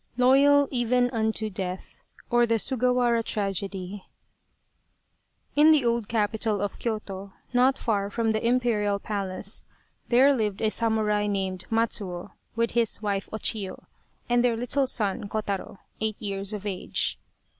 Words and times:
1 0.15 0.35
80 0.39 0.45
Loyal, 0.49 0.67
Even 0.71 1.09
Unto 1.11 1.47
Death 1.47 2.03
Or 2.31 2.47
The 2.47 2.57
Sugawara 2.57 3.21
Tragedy 3.21 4.07
IN 5.55 5.69
the 5.69 5.85
old 5.85 6.07
capital 6.07 6.59
of 6.59 6.79
Kyoto, 6.79 7.33
not 7.53 7.77
far 7.77 8.09
from 8.09 8.31
the 8.31 8.43
Imperial 8.43 8.97
Palace, 8.97 9.63
there 10.09 10.35
lived 10.35 10.59
a 10.59 10.71
samurai 10.71 11.27
named 11.27 11.67
Matsuo 11.69 12.31
with 12.55 12.71
his 12.71 13.03
wife 13.03 13.29
O 13.31 13.37
Chiyo, 13.37 13.85
and 14.27 14.43
their 14.43 14.57
little 14.57 14.87
son 14.87 15.29
Kotaro, 15.29 15.77
eight 15.99 16.19
years 16.19 16.51
of 16.51 16.65
age. 16.65 17.19